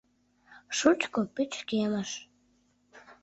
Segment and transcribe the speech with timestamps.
[0.77, 2.11] Шучко пычкемыш.